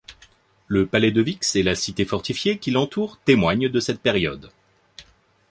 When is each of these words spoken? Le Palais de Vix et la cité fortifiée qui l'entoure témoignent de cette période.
Le 0.67 0.87
Palais 0.87 1.11
de 1.11 1.21
Vix 1.21 1.55
et 1.55 1.61
la 1.61 1.75
cité 1.75 2.05
fortifiée 2.05 2.57
qui 2.57 2.71
l'entoure 2.71 3.19
témoignent 3.19 3.69
de 3.69 3.79
cette 3.79 4.01
période. 4.01 4.49